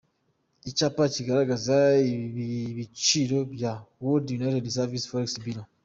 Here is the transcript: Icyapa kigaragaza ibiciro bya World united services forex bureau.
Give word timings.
Icyapa 0.69 1.03
kigaragaza 1.13 1.75
ibiciro 2.71 3.37
bya 3.53 3.73
World 4.03 4.27
united 4.39 4.65
services 4.77 5.07
forex 5.09 5.31
bureau. 5.43 5.67